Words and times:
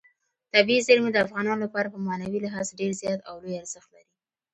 طبیعي 0.53 0.81
زیرمې 0.87 1.11
د 1.13 1.17
افغانانو 1.25 1.63
لپاره 1.65 1.87
په 1.93 1.99
معنوي 2.07 2.39
لحاظ 2.45 2.67
ډېر 2.79 2.91
زیات 3.01 3.19
او 3.29 3.35
لوی 3.41 3.55
ارزښت 3.61 3.89
لري. 3.93 4.09